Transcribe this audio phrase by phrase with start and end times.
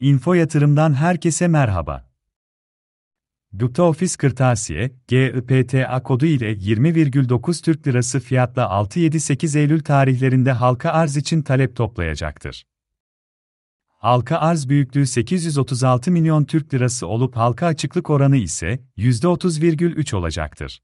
[0.00, 2.10] Info Yatırım'dan herkese merhaba.
[3.52, 11.16] Gupta Ofis Kırtasiye, GIPTA kodu ile 20,9 Türk Lirası fiyatla 6-7-8 Eylül tarihlerinde halka arz
[11.16, 12.66] için talep toplayacaktır.
[13.88, 20.82] Halka arz büyüklüğü 836 milyon Türk Lirası olup halka açıklık oranı ise %30,3 olacaktır.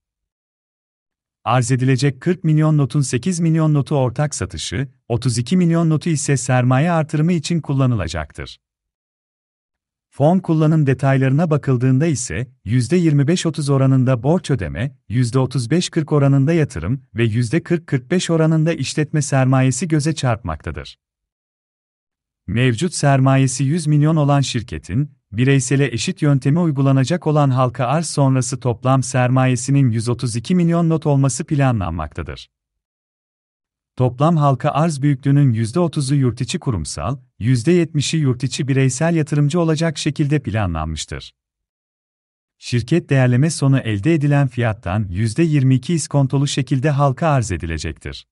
[1.44, 6.92] Arz edilecek 40 milyon notun 8 milyon notu ortak satışı, 32 milyon notu ise sermaye
[6.92, 8.58] artırımı için kullanılacaktır.
[10.16, 18.72] Fon kullanım detaylarına bakıldığında ise %25-30 oranında borç ödeme, %35-40 oranında yatırım ve %40-45 oranında
[18.72, 20.98] işletme sermayesi göze çarpmaktadır.
[22.46, 29.02] Mevcut sermayesi 100 milyon olan şirketin, bireysele eşit yöntemi uygulanacak olan halka arz sonrası toplam
[29.02, 32.48] sermayesinin 132 milyon not olması planlanmaktadır.
[33.96, 40.38] Toplam halka arz büyüklüğünün %30'u yurt içi kurumsal, %70'i yurt içi bireysel yatırımcı olacak şekilde
[40.38, 41.34] planlanmıştır.
[42.58, 48.26] Şirket değerleme sonu elde edilen fiyattan %22 iskontolu şekilde halka arz edilecektir.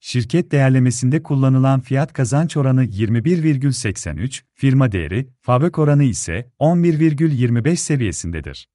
[0.00, 8.68] Şirket değerlemesinde kullanılan fiyat kazanç oranı 21,83, firma değeri, fabrik oranı ise 11,25 seviyesindedir.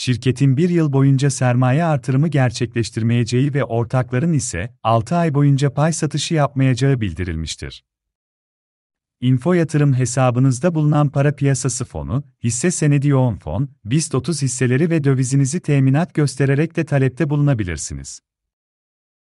[0.00, 6.34] Şirketin bir yıl boyunca sermaye artırımı gerçekleştirmeyeceği ve ortakların ise 6 ay boyunca pay satışı
[6.34, 7.84] yapmayacağı bildirilmiştir.
[9.20, 15.04] Info yatırım hesabınızda bulunan para piyasası fonu, hisse senedi yoğun fon, BIST 30 hisseleri ve
[15.04, 18.20] dövizinizi teminat göstererek de talepte bulunabilirsiniz.